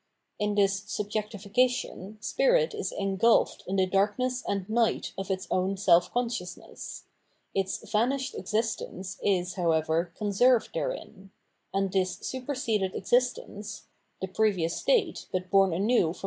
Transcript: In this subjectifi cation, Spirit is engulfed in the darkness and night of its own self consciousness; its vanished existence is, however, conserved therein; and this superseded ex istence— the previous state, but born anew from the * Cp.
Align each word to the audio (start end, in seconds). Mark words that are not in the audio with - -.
In 0.39 0.55
this 0.55 0.79
subjectifi 0.81 1.53
cation, 1.53 2.17
Spirit 2.21 2.73
is 2.73 2.91
engulfed 2.91 3.63
in 3.67 3.75
the 3.75 3.85
darkness 3.85 4.43
and 4.47 4.67
night 4.67 5.13
of 5.15 5.29
its 5.29 5.47
own 5.51 5.77
self 5.77 6.11
consciousness; 6.11 7.03
its 7.53 7.87
vanished 7.87 8.33
existence 8.33 9.19
is, 9.21 9.53
however, 9.53 10.11
conserved 10.17 10.71
therein; 10.73 11.29
and 11.71 11.91
this 11.93 12.17
superseded 12.17 12.95
ex 12.95 13.11
istence— 13.11 13.83
the 14.21 14.27
previous 14.27 14.75
state, 14.79 15.27
but 15.31 15.51
born 15.51 15.71
anew 15.71 15.97
from 15.97 16.07
the 16.07 16.13
* 16.13 16.19
Cp. 16.19 16.19